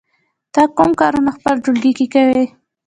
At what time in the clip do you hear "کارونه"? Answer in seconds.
1.01-1.29